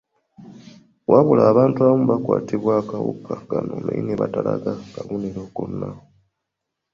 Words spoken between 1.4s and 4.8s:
abantu abamu bakwatibwa akawuka kano naye ne batalaga